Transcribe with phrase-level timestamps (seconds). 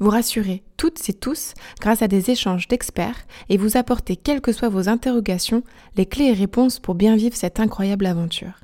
[0.00, 3.16] Vous rassurer toutes et tous grâce à des échanges d'experts
[3.48, 5.62] et vous apporter, quelles que soient vos interrogations,
[5.96, 8.60] les clés et réponses pour bien vivre cette incroyable aventure.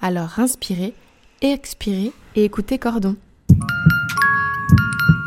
[0.00, 0.92] Alors inspirez,
[1.40, 3.16] expirez et écoutez Cordon.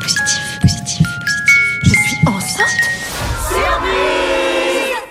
[0.00, 1.56] Positif, positif, positif.
[1.84, 2.66] Je suis enceinte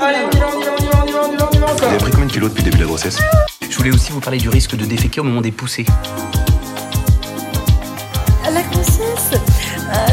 [0.01, 1.37] Allez, on y va, on y va, on y va, on y va, on y
[1.37, 1.89] va, on y va Vous encore.
[1.89, 3.19] avez pris combien de kilos depuis le début de la grossesse?
[3.69, 5.85] Je voulais aussi vous parler du risque de déféquer au moment des poussées.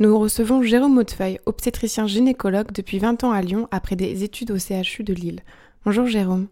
[0.00, 4.58] Nous recevons Jérôme Hautefeuille, obstétricien gynécologue depuis 20 ans à Lyon après des études au
[4.58, 5.38] CHU de Lille.
[5.84, 6.48] Bonjour Jérôme.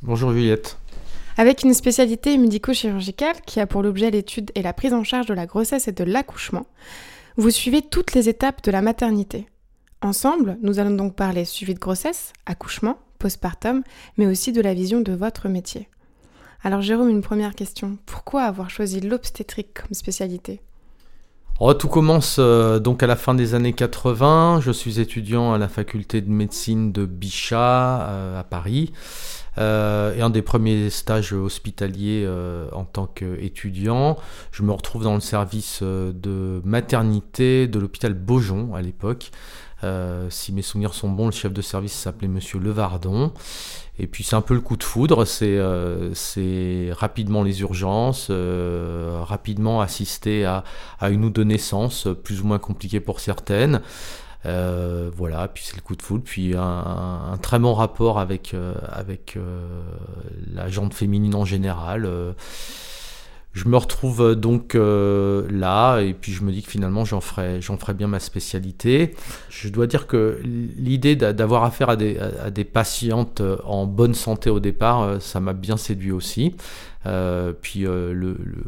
[0.00, 0.78] Bonjour Juliette.
[1.36, 5.34] Avec une spécialité médico-chirurgicale qui a pour l'objet l'étude et la prise en charge de
[5.34, 6.64] la grossesse et de l'accouchement,
[7.36, 9.46] vous suivez toutes les étapes de la maternité.
[10.00, 13.82] Ensemble, nous allons donc parler suivi de grossesse, accouchement, postpartum,
[14.16, 15.90] mais aussi de la vision de votre métier.
[16.64, 17.98] Alors Jérôme, une première question.
[18.06, 20.62] Pourquoi avoir choisi l'obstétrique comme spécialité?
[21.78, 24.60] Tout commence euh, donc à la fin des années 80.
[24.60, 28.92] Je suis étudiant à la faculté de médecine de Bichat euh, à Paris.
[29.58, 32.28] Euh, et un des premiers stages hospitaliers
[32.72, 34.18] en tant qu'étudiant,
[34.52, 39.30] je me retrouve dans le service de maternité de l'hôpital Beaujon à l'époque.
[39.84, 43.32] Euh, si mes souvenirs sont bons, le chef de service s'appelait Monsieur Levardon.
[43.98, 46.12] Et puis c'est un peu le coup de foudre, c'est euh,
[46.92, 50.64] rapidement les urgences, euh, rapidement assister à,
[51.00, 53.80] à une ou deux naissances, plus ou moins compliquées pour certaines.
[54.44, 58.52] Euh, voilà, puis c'est le coup de foudre, puis un, un- très bon rapport avec,
[58.54, 59.66] euh, avec euh,
[60.52, 62.08] la jante féminine en général.
[63.56, 67.22] Je me retrouve euh, donc euh, là, et puis je me dis que finalement j'en
[67.22, 69.14] ferai, j'en ferai bien ma spécialité.
[69.48, 73.86] Je dois dire que l'idée d'a- d'avoir affaire à des, à- des patientes euh, en
[73.86, 76.54] bonne santé au départ, euh, ça m'a bien séduit aussi.
[77.06, 78.62] Euh, puis euh, le, le,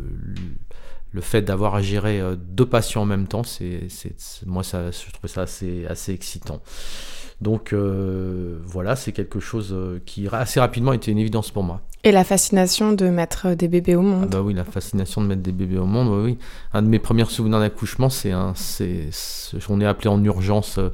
[1.13, 3.89] le fait d'avoir à gérer deux patients en même temps, c'est-
[4.47, 6.63] moi ça, je trouve ça assez, assez excitant.
[7.41, 11.81] Donc euh, voilà, c'est quelque chose euh, qui assez rapidement était une évidence pour moi.
[12.05, 14.29] Et la fascination de mettre des bébés au Ah monde.
[14.31, 16.39] bah oui, la fascination de mettre des bébés au monde, oui, oui.
[16.73, 20.79] Un de mes premiers souvenirs d'accouchement, c'est un, c'est, c'est- on est appelé en urgence
[20.79, 20.91] euh,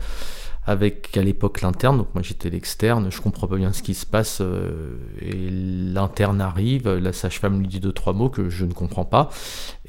[0.67, 4.07] avec à l'époque l'interne, donc moi j'étais l'externe, je comprends pas bien ce qui se
[4.07, 8.73] passe, euh, et l'interne arrive, la sage-femme lui dit deux trois mots que je ne
[8.73, 9.29] comprends pas,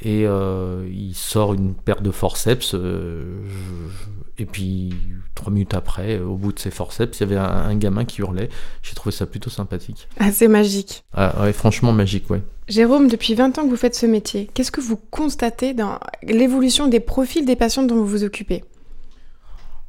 [0.02, 4.94] et euh, il sort une paire de forceps, euh, je- et puis
[5.34, 8.20] trois minutes après, au bout de ces forceps, il y avait un, un gamin qui
[8.20, 8.50] hurlait.
[8.84, 10.10] J'ai trouvé ça plutôt sympathique.
[10.20, 11.06] Assez magique.
[11.14, 12.42] Ah, ouais, franchement magique, ouais.
[12.68, 16.88] Jérôme, depuis 20 ans que vous faites ce métier, qu'est-ce que vous constatez dans l'évolution
[16.90, 18.66] des profils des patients dont vous vous occupez?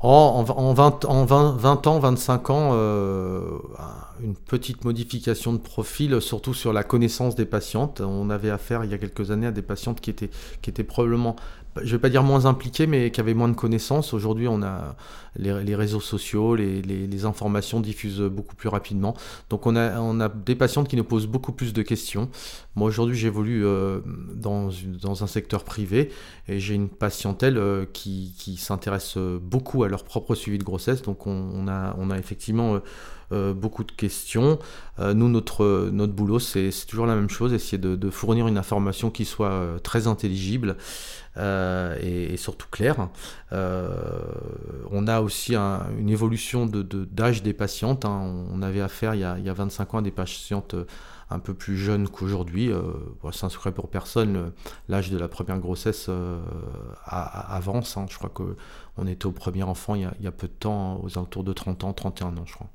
[0.06, 3.40] En, en 20, en 20, 20 ans, 25 ans, euh,
[4.20, 8.00] une petite modification de profil, surtout sur la connaissance des patientes.
[8.00, 10.30] On avait affaire il y a quelques années à des patientes qui étaient,
[10.62, 11.36] qui étaient probablement,
[11.82, 14.14] je vais pas dire moins impliquées, mais qui avaient moins de connaissances.
[14.14, 14.96] Aujourd'hui, on a
[15.38, 19.14] les, réseaux sociaux, les, informations diffusent beaucoup plus rapidement.
[19.50, 22.28] Donc on a, des patientes qui nous posent beaucoup plus de questions.
[22.74, 24.00] Moi aujourd'hui j'évolue euh,
[24.34, 24.70] dans,
[25.22, 26.10] un secteur privé
[26.48, 31.02] et j'ai une patientèle euh, qui, s'intéresse euh, beaucoup à leur propre suivi de grossesse.
[31.02, 32.80] Donc on, a, on a effectivement
[33.32, 34.58] euh, beaucoup de questions.
[34.98, 39.10] Euh, nous, notre, notre boulot, c'est toujours la même chose, essayer de, fournir une information
[39.10, 40.76] qui soit euh, très intelligible
[41.38, 43.08] et, surtout claire.
[43.52, 48.04] On a aussi un- une évolution d'âge des patientes.
[48.06, 48.46] hein.
[48.52, 50.74] On avait affaire il y, a, il y a 25 ans à des patientes
[51.28, 52.72] un peu plus jeunes qu'aujourd'hui.
[52.72, 52.80] Euh,
[53.22, 54.52] bon, c'est un secret pour personne.
[54.88, 56.08] L'âge de la première grossesse
[57.04, 57.96] avance.
[57.96, 58.06] hein.
[58.08, 60.52] Je crois qu'on était au premier enfant il y, a, il y a peu de
[60.52, 62.68] temps, aux alentours de 30 ans, 31 ans, je crois.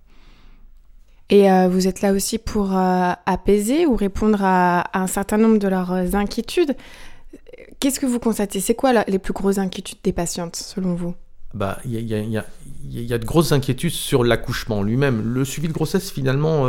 [1.32, 5.60] Et euh, vous êtes là aussi pour euh, apaiser ou répondre à, un certain nombre
[5.60, 6.76] de leurs euh, inquiétudes.
[7.80, 8.60] Qu'est-ce que vous constatez?
[8.60, 11.16] C'est quoi les plus grosses inquiétudes des patientes, selon vous?
[11.54, 15.22] Bah, il il y y a- de grosses inquiétudes sur l'accouchement lui-même.
[15.22, 16.66] Le suivi de grossesse, finalement,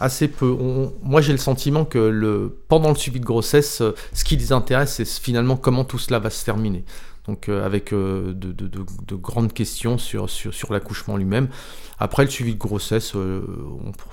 [0.00, 0.56] assez peu.
[1.02, 4.94] Moi, j'ai le sentiment que le, pendant le suivi de grossesse, ce qui les intéresse,
[4.94, 6.84] c'est finalement comment tout cela va se terminer.
[7.28, 10.26] Donc, euh, avec euh, de, de- de- de grandes questions sur,
[10.70, 11.48] l'accouchement lui-même.
[11.98, 13.42] Après le suivi de grossesse, euh,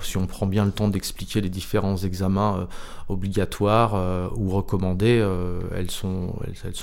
[0.02, 2.68] si on prend bien le temps d'expliquer les différents examens
[3.08, 5.24] obligatoires ou recommandés,
[5.76, 6.34] elles, sont,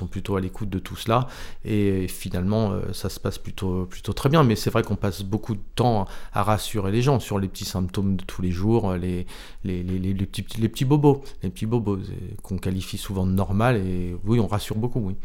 [0.09, 1.27] plutôt à l'écoute de tout cela.
[1.65, 4.45] Et, finalement, ça se passe plutôt, très bien.
[4.45, 7.65] Mais c'est vrai qu'on passe beaucoup de temps à rassurer les gens sur les petits
[7.65, 9.27] symptômes de tous les jours, les,
[9.65, 11.99] petits, bobos, les petits bobos
[12.45, 13.79] qu'on qualifie souvent de normal.
[13.79, 15.17] Et oui, on rassure beaucoup, oui.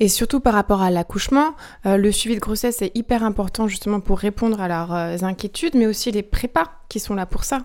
[0.00, 1.54] Et surtout par rapport à l'accouchement,
[1.86, 5.74] euh, le suivi de grossesse est hyper important justement pour répondre à leurs euh, inquiétudes,
[5.74, 7.62] mais aussi les prépas qui sont là pour ça.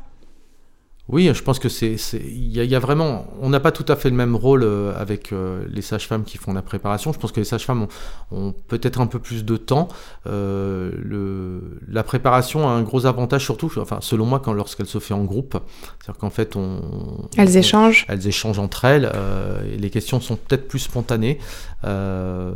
[1.11, 3.71] Oui, je pense que c'est, il y, a- il y a vraiment, on n'a pas
[3.71, 7.11] tout à fait le même rôle euh, avec euh, les sages-femmes qui font la préparation.
[7.11, 7.87] Je pense que les sages-femmes
[8.31, 9.87] ont, ont peut-être un peu plus de temps.
[10.27, 14.99] Euh, le, la préparation a un gros avantage, surtout, enfin, selon moi, quand lorsqu'elle se
[14.99, 15.57] fait en groupe,
[15.99, 18.05] c'est-à-dire qu'en fait, on, Elles on- échangent.
[18.07, 19.09] elles échangent entre elles.
[19.15, 21.39] euh, et les questions sont peut-être plus spontanées.
[21.85, 22.51] Euh,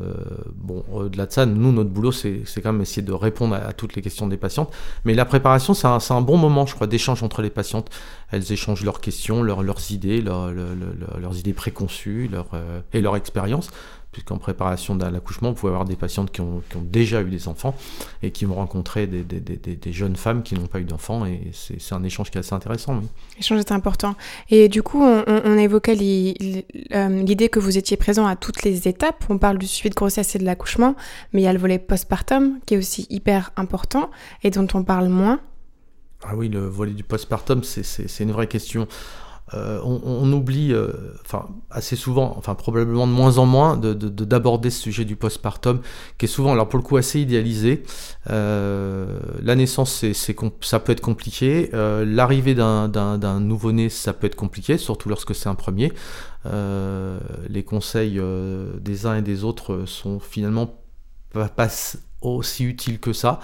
[0.56, 3.74] bon, au-delà de ça, nous, notre boulot, c'est, quand même essayer de répondre à, à
[3.74, 4.72] toutes les questions des patientes.
[5.06, 7.90] Mais la préparation, c'est un, bon moment, je crois, d'échange entre les patientes.
[8.32, 13.70] Elles échangent leurs questions, leurs, idées, leurs, idées préconçues euh, et leur expérience.
[14.12, 17.76] Puisqu'en préparation à l'accouchement, vous pouvez avoir des patientes qui ont, déjà eu des enfants
[18.22, 21.26] et qui vont rencontrer des, jeunes femmes qui n'ont pas eu d'enfants.
[21.26, 23.00] Et c'est, un échange qui est assez intéressant.
[23.00, 23.08] Oui.
[23.38, 24.14] L'échange est important.
[24.52, 25.98] Et du coup, on, on- évoquait
[26.94, 29.26] euh, l'idée que vous étiez présent à toutes les étapes.
[29.30, 30.96] On parle du suivi de grossesse et de l'accouchement,
[31.34, 34.12] mais il y a le volet postpartum qui est aussi hyper important
[34.44, 35.40] et dont on parle moins.
[36.26, 38.88] Ah oui, le volet du postpartum, c'est- une vraie question.
[39.54, 40.88] Euh, on, oublie, euh,
[41.26, 45.06] enfin assez souvent, enfin probablement de moins en moins, de- de- de- d'aborder ce sujet
[45.06, 45.82] du postpartum,
[46.18, 47.84] qui est souvent, alors pour le coup, assez idéalisé.
[48.30, 50.06] Euh, la naissance,
[50.62, 51.70] ça peut être compliqué.
[51.74, 55.92] L'arrivée d'un, nouveau-né, ça peut être compliqué, surtout lorsque c'est un premier.
[56.46, 58.20] Les conseils
[58.80, 60.80] des uns et des autres sont finalement
[61.34, 61.70] pas
[62.22, 63.40] aussi utiles que ça.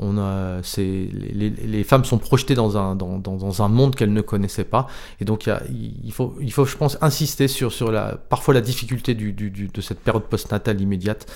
[0.00, 1.50] On a, les, les-
[1.84, 4.86] femmes sont projetées dans un, dans, dans- un monde qu'elles ne connaissaient pas.
[5.20, 5.48] Et donc,
[6.04, 9.50] il, faut, il faut, je pense, insister sur, sur la, parfois la difficulté du, du-
[9.50, 11.26] du- de cette période postnatale immédiate.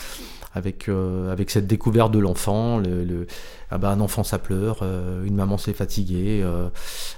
[0.54, 3.26] Avec, euh, avec cette découverte de l'enfant, le,
[3.70, 6.69] ah bah, un enfant ça pleure, euh, une maman c'est fatigué, euh,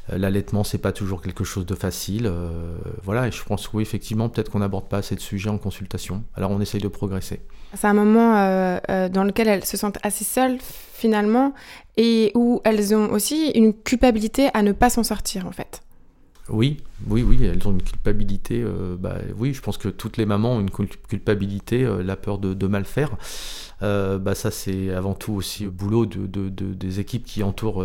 [0.08, 2.31] l'allaitement c'est pas toujours quelque chose de facile,
[3.02, 3.26] voilà.
[3.26, 6.22] Et je pense oui effectivement peut-être qu'on n'aborde pas assez de sujets en consultation.
[6.36, 7.40] Alors on essaye de progresser.
[7.75, 8.34] C'est un moment
[8.88, 10.58] dans lequel elles se sentent assez seules
[10.92, 11.54] finalement
[11.96, 15.82] et où elles ont aussi une culpabilité à ne pas s'en sortir en fait.
[16.50, 18.62] Oui, oui, oui, elles ont une culpabilité.
[18.62, 22.17] euh, bah, oui, je pense que toutes les mamans ont une cul- culpabilité, euh, la
[22.17, 23.17] peur de, mal faire.
[23.82, 27.43] Euh, bah, ça, c'est avant tout aussi le boulot de, de- de- des équipes qui
[27.43, 27.82] entourent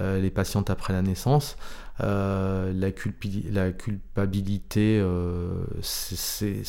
[0.00, 1.56] les patientes après la naissance.
[1.98, 5.02] La, la culpabilité,
[5.82, 6.62] c'est-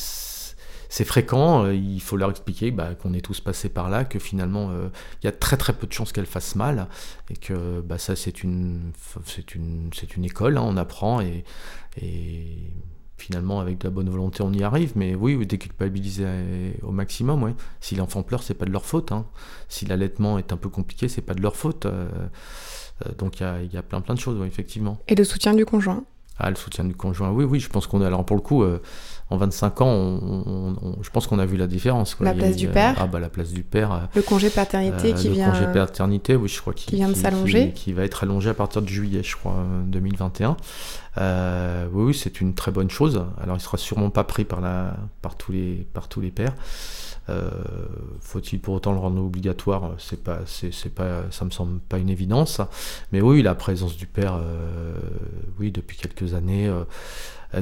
[0.88, 1.64] c'est fréquent.
[1.64, 4.88] euh, Il faut leur expliquer bah, qu'on est tous passés par là, que finalement, euh,
[5.22, 6.88] il y a très très peu de chances qu'elles fassent mal
[7.30, 8.92] et que bah, ça c'est une
[9.26, 11.44] c'est une c'est une école hein, on apprend et,
[12.00, 12.58] et
[13.16, 16.26] finalement avec de la bonne volonté on y arrive mais oui, déculpabiliser
[16.82, 17.54] au maximum ouais.
[17.80, 19.24] si l'enfant pleure c'est pas de leur faute hein.
[19.68, 22.08] si l'allaitement est un peu compliqué c'est pas de leur faute euh,
[23.06, 25.14] euh, donc il y a, il y a plein plein de choses ouais, effectivement Et
[25.14, 26.04] le soutien du conjoint?
[26.38, 28.64] ah le soutien du conjoint oui oui je pense qu'on a alors pour le coup
[29.30, 32.26] en 25 ans on- on- on- je pense qu'on a vu la différence quoi.
[32.26, 32.94] La place du père.
[32.98, 35.50] ah bah la place du père euh, Le congé paternité euh, qui le vient.
[35.50, 37.72] congé euh, paternité, oui, je crois qu'il qui vient de s'allonger.
[37.74, 40.56] Qui, qui va être allongé à partir de juillet, je crois, euh, 2021.
[41.18, 43.24] Euh, oui, oui, c'est une très bonne chose.
[43.40, 46.54] Alors, il sera sûrement pas pris par la, par tous les, par tous les pères.
[47.28, 47.50] Euh,
[48.20, 49.92] Faut-il pour autant le rendre obligatoire?
[49.98, 52.60] C'est pas, c'est, pas, ça me semble pas une évidence.
[53.12, 54.98] Mais oui, la présence du père, euh,
[55.58, 56.68] oui, depuis quelques années.
[56.68, 56.84] euh,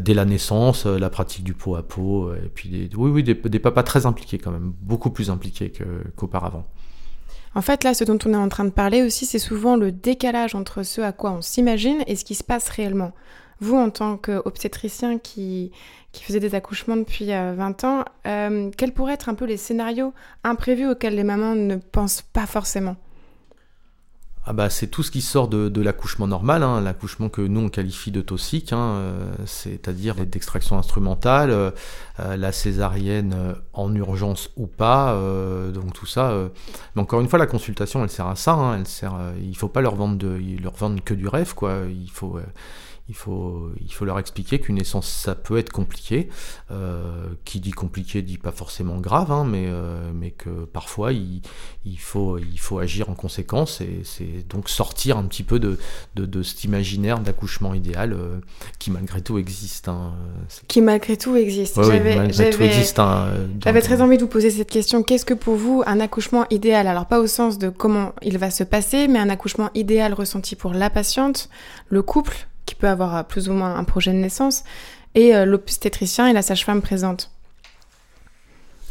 [0.01, 3.11] dès la naissance, euh, la pratique du pot à pot, euh, et puis des, oui,
[3.11, 5.73] oui, des, des papas très impliqués quand même, beaucoup plus impliqués
[6.17, 6.67] qu'auparavant.
[7.55, 9.93] En fait, là, ce dont on est en train de parler aussi, c'est souvent le
[9.93, 13.13] décalage entre ce à quoi on s'imagine et ce qui se passe réellement.
[13.61, 15.71] Vous, en tant qu'obstétricien qui,
[16.13, 19.59] qui faisait des accouchements depuis euh, 20 ans, euh, quels pourraient être un peu les
[19.59, 22.97] scénarios imprévus auxquels les mamans ne pensent pas forcément?
[24.45, 27.61] Ah bah c'est tout ce qui sort de, de l'accouchement normal, hein, l'accouchement que nous
[27.61, 31.71] on qualifie de toxique, hein, euh, c'est-à-dire d'extraction instrumentale, euh,
[32.19, 36.31] euh, la césarienne euh, en urgence ou pas, euh, donc tout ça.
[36.33, 36.49] euh.
[36.97, 39.69] Mais encore une fois, la consultation elle sert à ça, hein, elle sert, il faut
[39.69, 41.83] pas leur vendre, de, leur vendre que du rêve, quoi.
[41.89, 42.41] Il faut,
[43.09, 46.29] Il faut, il faut leur expliquer qu'une naissance, ça peut être compliqué.
[46.71, 51.43] Euh, qui dit compliqué dit pas forcément grave, hein, mais, euh, mais que parfois il,
[51.85, 55.79] il, faut, il faut agir en conséquence et c'est donc sortir un petit peu de,
[56.15, 58.39] de, de cet imaginaire d'accouchement idéal euh,
[58.79, 59.89] qui malgré tout existe.
[59.89, 60.15] hein.
[60.69, 61.77] Qui malgré tout existe.
[61.77, 62.99] Ouais, J'avais- malgré tout j'avais- existe.
[63.01, 63.29] hein,
[63.63, 65.03] J'avais très envie de vous poser cette question.
[65.03, 66.87] Qu'est-ce que pour vous un accouchement idéal?
[66.87, 70.57] Alors pas au sens de comment il va se passer, mais un accouchement idéal ressenti
[70.57, 71.49] pour la patiente,
[71.89, 74.65] le couple qui peut avoir euh, plus ou moins un projet de naissance,
[75.15, 77.31] et euh, l'obstétricien et la sage-femme présente.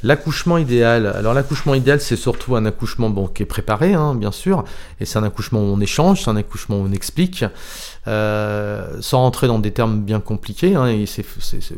[0.03, 1.05] L'accouchement idéal.
[1.05, 4.63] Alors l'accouchement idéal, c'est surtout un accouchement bon qui est préparé, hein, bien sûr,
[5.00, 7.46] et c'est un accouchement où on échange, c'est un accouchement où on explique,
[8.08, 10.75] euh, sans rentrer dans des termes bien compliqués.
[10.75, 11.05] hein,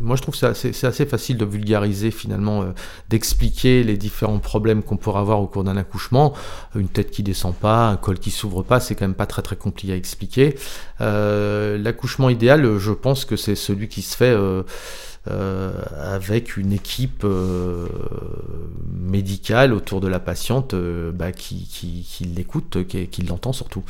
[0.01, 2.67] moi, je trouve que c'est assez, facile de vulgariser finalement, euh,
[3.09, 6.33] d'expliquer les différents problèmes qu'on pourrait avoir au cours d'un accouchement.
[6.75, 9.41] Une tête qui descend pas, un col qui s'ouvre pas, c'est quand même pas très
[9.41, 10.55] très compliqué à expliquer.
[11.01, 14.33] Euh, l'accouchement idéal, je pense que c'est celui qui se fait.
[15.29, 17.87] Euh, avec une équipe euh,
[18.91, 23.83] médicale autour de la patiente euh, bah, qui, qui, qui l'écoute, qui, qui l'entend surtout.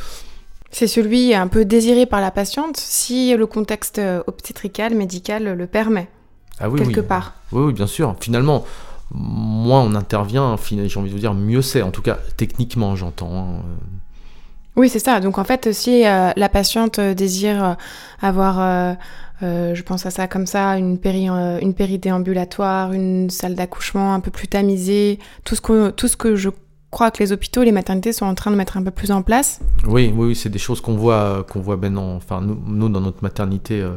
[0.72, 6.08] C'est celui un peu désiré par la patiente si le contexte obstétrical, médical le permet,
[6.60, 7.06] Ah oui, quelque oui.
[7.06, 7.36] part.
[7.52, 8.16] Oui, oui, bien sûr.
[8.20, 8.66] Finalement,
[9.12, 11.84] moins on intervient, j'ai envie de vous dire, mieux c'est.
[11.84, 13.32] En tout cas, techniquement, j'entends.
[13.38, 13.62] hein.
[14.76, 15.20] Oui, c'est ça.
[15.20, 17.78] Donc en fait, si euh, la patiente désire
[18.24, 18.94] avoir, euh,
[19.44, 24.14] euh, je pense à ça comme ça, une, péri, euh, une péridéambulatoire, une salle d'accouchement
[24.14, 26.50] un peu plus tamisée, tout ce, que, tout ce que je
[26.94, 29.24] crois que les hôpitaux, les maternités sont en train de mettre un peu plus en
[29.24, 29.60] place.
[29.86, 32.16] Oui, oui, c'est des choses qu'on voit, qu'on voit maintenant.
[32.16, 33.96] Enfin, nous, nous, dans notre maternité, euh,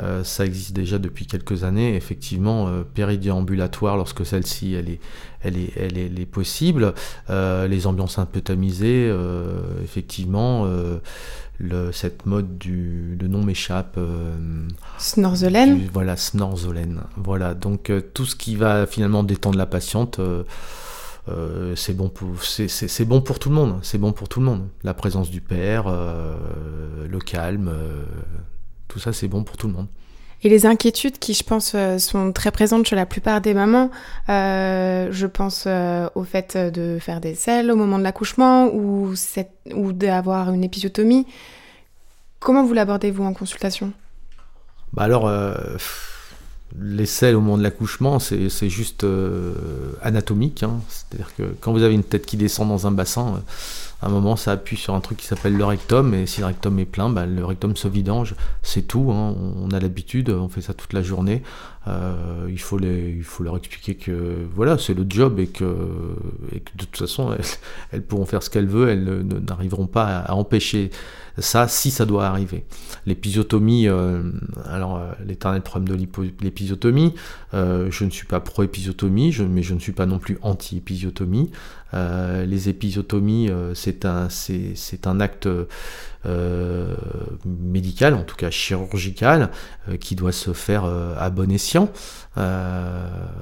[0.00, 1.94] euh, ça existe déjà depuis quelques années.
[1.94, 5.00] Effectivement, euh, péridéambulatoire, lorsque celle-ci, elle est,
[5.42, 6.94] elle est, elle est, possible.
[7.30, 10.66] Euh, les ambiances un peu tamisées, euh, effectivement.
[11.62, 13.94] Le, cette mode du, le nom m'échappe.
[13.96, 14.36] euh,
[14.98, 15.78] Snorzelen.
[15.78, 17.02] du- voilà, Snorzolène.
[17.16, 20.42] Voilà, donc euh, tout ce qui va finalement détendre la patiente, euh,
[21.28, 23.78] euh, c'est bon pour c'est- bon pour tout le monde.
[23.82, 24.66] C'est bon pour tout le monde.
[24.82, 27.70] La présence du père, le calme,
[28.88, 29.86] tout ça, c'est bon pour tout le monde.
[30.44, 33.90] Et les inquiétudes qui, je pense, euh, sont très présentes chez la plupart des mamans,
[34.28, 39.14] euh, je pense euh, au fait de faire des selles au moment de l'accouchement ou,
[39.92, 41.26] d'avoir une épisiotomie.
[42.40, 43.92] Comment vous l'abordez, vous, en consultation?
[44.92, 45.30] Bah alors,
[46.80, 49.52] les selles au moment de l'accouchement, c'est juste euh,
[50.02, 50.62] anatomique.
[50.62, 50.80] hein.
[50.88, 53.40] C'est-à-dire que quand vous avez une tête qui descend dans un bassin, euh,
[54.00, 56.46] à un moment, ça appuie sur un truc qui s'appelle le rectum, et si le
[56.46, 58.34] rectum est plein, bah, le rectum se vidange.
[58.62, 59.12] C'est tout.
[59.12, 59.34] hein.
[59.62, 61.42] On a l'habitude, on fait ça toute la journée.
[61.88, 65.64] Euh, il, faut les, il faut leur expliquer que voilà, c'est le job et que,
[65.64, 67.44] de toute façon, elles,
[67.92, 70.90] elles pourront faire ce qu'elles veulent, elles n'arriveront pas à, empêcher
[71.38, 72.64] ça si ça doit arriver.
[73.06, 74.22] L'épisiotomie, euh,
[74.66, 76.06] alors euh, l'éternel problème de
[76.42, 77.14] l'épisiotomie,
[77.54, 81.50] euh, je ne suis pas pro-épisiotomie, mais je ne suis pas non plus anti-épisiotomie.
[81.94, 85.48] Euh, les épisiotomies, c'est un, c'est un acte
[86.24, 86.94] euh,
[87.44, 89.50] médical, en tout cas chirurgical,
[89.88, 91.88] euh, qui doit se faire euh, à bon escient.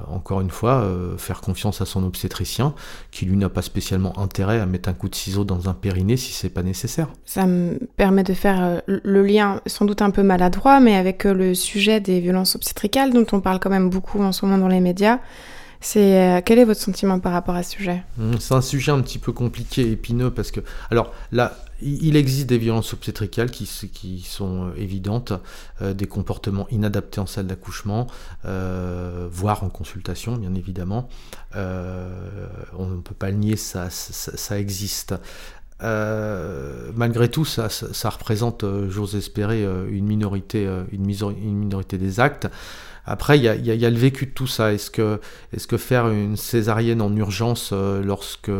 [0.07, 0.85] Encore une fois,
[1.17, 2.73] faire confiance à son obstétricien,
[3.09, 6.17] qui lui n'a pas spécialement intérêt à mettre un coup de ciseau dans un périnée
[6.17, 7.07] si c'est pas nécessaire.
[7.23, 11.53] Ça me permet de faire le lien, sans doute un peu maladroit, mais avec le
[11.53, 14.81] sujet des violences obstétricales, dont on parle quand même beaucoup en ce moment dans les
[14.81, 15.19] médias.
[15.83, 18.03] C'est euh, quel est votre sentiment par rapport à ce sujet?
[18.19, 20.59] Hum, C'est un sujet un petit peu compliqué, épineux, parce que,
[20.91, 25.33] alors là, il existe des violences obstétricales qui, sont euh, évidentes,
[25.81, 28.05] euh, des comportements inadaptés en salle d'accouchement,
[28.43, 31.09] voire en consultation, bien évidemment.
[31.55, 33.89] On ne peut pas le nier, ça
[34.59, 35.15] existe.
[35.83, 37.69] Euh, malgré tout, ça,
[38.09, 42.47] représente, euh, j'ose espérer, euh, une minorité, une, minorité des actes.
[43.05, 43.47] Après, il y
[43.85, 44.73] a, le vécu de tout ça.
[44.73, 48.51] Est-ce que, faire une césarienne en urgence lorsque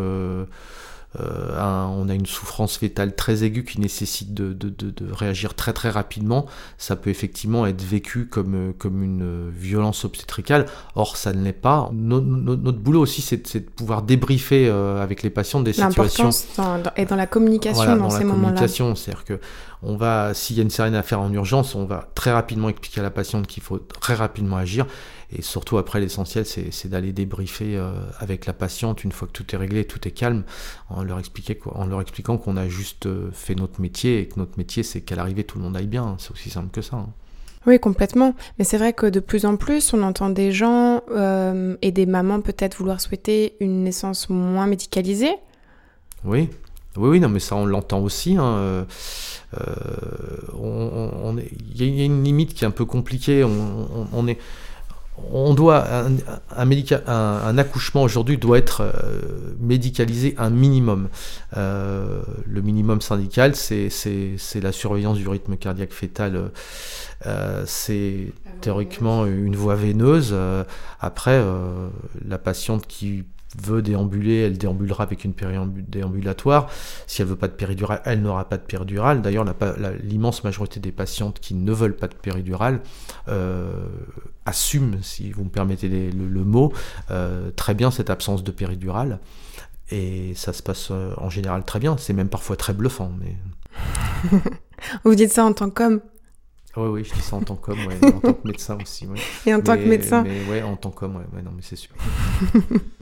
[1.20, 5.54] un- on a une souffrance fétale très aiguë qui nécessite de, de- de- de réagir
[5.56, 6.46] très très rapidement,
[6.78, 10.66] ça peut effectivement être vécu comme, euh, comme une euh, violence obstétricale.
[10.96, 11.90] Or, ça ne l'est pas.
[11.94, 16.24] No- no- notre boulot aussi, c'est de, pouvoir débriefer euh, avec les patients des situations
[16.26, 16.82] L'importance dans-
[17.18, 18.54] la communication voilà, dans, dans ces moments-là.
[18.96, 19.40] c'est-à-dire que
[19.84, 22.70] on va, s'il y a une sirène à faire en urgence, on va très rapidement
[22.70, 24.86] expliquer à la patiente qu'il faut très rapidement agir.
[25.34, 29.46] Et surtout après, l'essentiel, c'est d'aller débriefer euh, avec la patiente une fois que tout
[29.56, 30.44] est réglé, tout est calme,
[30.90, 34.28] en leur, expliquer, quoi- en leur expliquant qu'on a juste euh, fait notre métier et
[34.28, 36.16] que notre métier, c'est qu'à l'arrivée, tout le monde aille bien.
[36.20, 36.98] C'est aussi simple que ça.
[36.98, 37.10] hein.
[37.66, 38.34] Oui, complètement.
[38.60, 42.06] Mais c'est vrai que de plus en plus, on entend des gens euh, et des
[42.08, 45.36] mamans peut-être vouloir souhaiter une naissance moins médicalisée.
[46.26, 46.50] Oui.
[46.98, 48.36] Oui, oui, non, mais ça, on l'entend aussi.
[48.38, 48.84] hein, euh,
[49.60, 49.66] euh,
[50.62, 53.44] on- on est- Il y, a- une limite qui est un peu compliquée.
[53.44, 54.38] On, est,
[55.34, 56.12] on doit un,
[56.56, 59.22] un médica- un- un accouchement aujourd'hui doit être euh,
[59.60, 61.08] médicalisé un minimum.
[61.58, 63.90] Euh, le minimum syndical, c'est
[64.62, 66.52] la surveillance du rythme cardiaque fœtal.
[67.26, 70.36] Euh, c'est théoriquement une voie veineuse.
[71.00, 71.42] Après,
[72.28, 73.24] la patiente qui
[73.62, 75.34] veut déambuler, elle déambulera avec une
[75.88, 76.70] déambulatoire.
[77.08, 79.22] Si elle veut pas de péridurale, elle n'aura pas de péridurale.
[79.22, 79.46] D'ailleurs,
[80.04, 82.82] l'immense majorité des patientes qui ne veulent pas de péridurale
[83.28, 83.72] euh,
[84.46, 86.72] assument, si vous me permettez les- le, le mot,
[87.12, 89.20] euh, très bien cette absence de péridurale.
[89.92, 91.98] Et ça se passe euh, en général très bien.
[91.98, 93.12] C'est même parfois très bluffant.
[93.20, 93.36] Mais...
[95.04, 96.00] Vous dites ça en tant qu'homme
[96.78, 99.06] Oui, oui, je dis ça en tant qu'homme, ouais, en tant que médecin aussi.
[99.08, 99.20] ouais.
[99.46, 100.24] et en tant que médecin.
[100.24, 101.92] Mais ouais, en tant qu'homme, ouais, ouais, non, mais c'est sûr.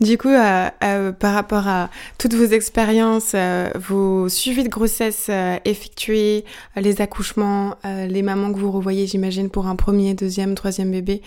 [0.00, 5.30] Du coup, euh, euh, par rapport à toutes vos expériences, euh, vos suivis de grossesse
[5.64, 6.44] effectués,
[6.76, 11.22] les accouchements, les mamans que vous revoyez, j'imagine, pour un premier, deuxième, troisième bébé,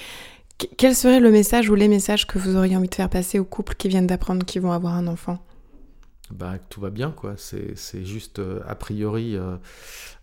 [0.57, 3.39] qu- quel serait le message ou les messages que vous auriez envie de faire passer
[3.39, 5.39] aux couples qui viennent d'apprendre qu'ils vont avoir un enfant?
[6.29, 7.35] Bah, tout va bien, quoi.
[7.37, 9.37] C'est juste, a priori,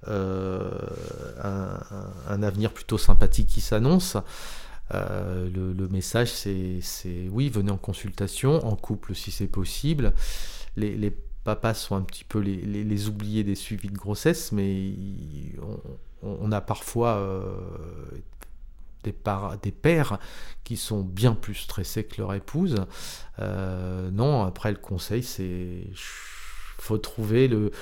[0.06, 4.18] un avenir plutôt sympathique qui s'annonce.
[4.92, 10.12] Euh, le, message, c'est oui, venez en consultation, en couple si c'est possible.
[10.76, 14.94] Les, papas sont un petit peu les, oubliés des suivis de grossesse, mais
[16.22, 17.52] on, a parfois euh,
[19.02, 20.18] des pères
[20.64, 22.86] qui sont bien plus stressés que leur épouse.
[23.40, 25.86] Euh, non, après le conseil, c'est
[26.78, 27.72] faut trouver le,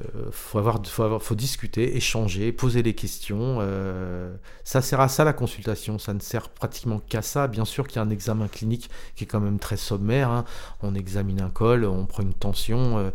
[0.00, 0.80] euh, faut avoir,
[1.22, 3.58] faut discuter, échanger, poser les questions.
[3.60, 5.98] euh, ça sert à ça la consultation.
[5.98, 7.48] Ça ne sert pratiquement qu'à ça.
[7.48, 10.30] Bien sûr qu'il y a un examen clinique qui est quand même très sommaire.
[10.30, 10.44] hein.
[10.82, 13.10] On examine un col, on prend une tension.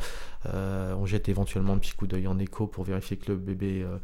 [0.47, 3.83] Euh, on jette éventuellement un petit coup d'œil en écho pour vérifier que le bébé
[3.83, 3.97] euh,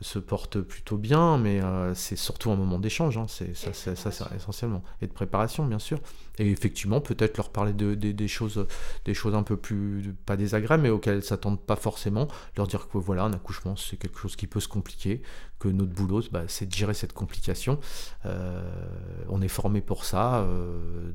[0.00, 3.92] se porte plutôt bien, mais euh, c'est surtout un moment d'échange, hein, c'est ça, c'est-
[4.36, 5.98] essentiellement, et de préparation bien sûr.
[6.38, 8.66] Et effectivement, peut-être leur parler de, des- choses,
[9.06, 12.28] des choses un peu plus pas désagréables, mais auxquelles elles s'attendent pas forcément.
[12.56, 15.22] Leur dire que voilà, un accouchement c'est quelque chose qui peut se compliquer,
[15.58, 17.78] que notre boulot bah, c'est de gérer cette complication.
[19.28, 20.46] On est formé pour ça,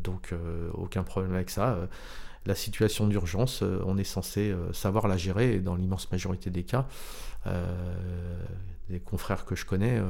[0.04, 0.34] donc
[0.74, 1.78] aucun problème avec ça.
[2.46, 6.50] La situation d'urgence, euh, on est censé euh, savoir la gérer, et dans l'immense majorité
[6.50, 6.88] des cas,
[7.46, 7.66] euh,
[8.90, 10.04] des confrères que je connais, euh,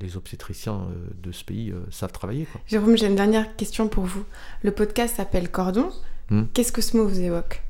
[0.00, 2.46] les obstétriciens euh, de ce pays euh, savent travailler.
[2.46, 2.60] Quoi.
[2.66, 4.24] Jérôme, j'ai une dernière question pour vous.
[4.62, 5.90] Le podcast s'appelle Cordon.
[6.30, 6.44] Hmm.
[6.52, 7.62] Qu'est-ce que ce mot vous évoque?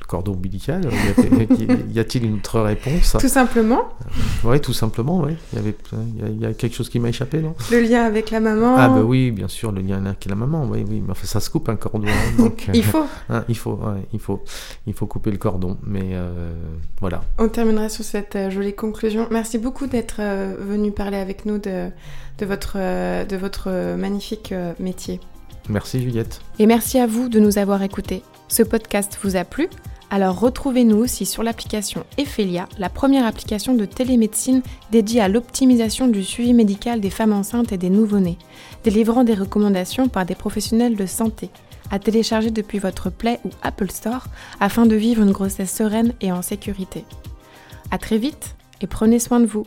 [0.00, 1.46] Le cordon ombilical, euh,
[1.92, 3.82] y a-t-il une autre réponse Tout simplement,
[4.44, 5.32] Oui, tout simplement, oui.
[5.52, 7.54] Il y avait, il y a- il y a quelque chose qui m'a échappé, non?
[7.70, 8.74] Le lien avec la maman.
[8.76, 11.40] Ah bah oui, bien sûr, le lien avec la maman, oui, oui, mais enfin, ça
[11.40, 12.68] se coupe un cordon, hein, donc...
[12.74, 13.04] Il faut.
[13.30, 14.42] hein, il faut, ouais, il faut,
[14.86, 16.52] il faut couper le cordon, mais euh,
[17.00, 17.22] voilà.
[17.38, 19.26] On terminera sur cette euh, jolie conclusion.
[19.30, 21.88] Merci beaucoup d'être euh, venu parler avec nous de,
[22.38, 25.20] de votre, euh, de votre euh, magnifique euh, métier.
[25.68, 26.40] Merci Juliette.
[26.58, 28.22] Et merci à vous de nous avoir écoutés.
[28.48, 29.68] Ce podcast vous a plu?
[30.10, 36.24] Alors retrouvez-nous aussi sur l'application Ephelia, la première application de télémédecine dédiée à l'optimisation du
[36.24, 38.38] suivi médical des femmes enceintes et des nouveau-nés,
[38.84, 41.50] délivrant des recommandations par des professionnels de santé,
[41.90, 44.24] à télécharger depuis votre Play ou Apple Store
[44.60, 47.04] afin de vivre une grossesse sereine et en sécurité.
[47.90, 49.66] À très vite et prenez soin de vous.